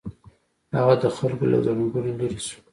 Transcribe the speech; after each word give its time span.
هغه 0.75 0.95
د 1.01 1.03
خلکو 1.15 1.43
له 1.51 1.57
ګڼې 1.65 1.85
ګوڼې 1.93 2.13
لرې 2.19 2.39
شو. 2.47 2.59